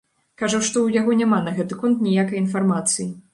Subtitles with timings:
[0.41, 3.07] Кажа, што ў яго няма на гэты конт ніякай інфармацыі.